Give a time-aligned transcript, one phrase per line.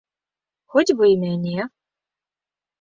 [0.75, 1.69] Хоць бы і мяне.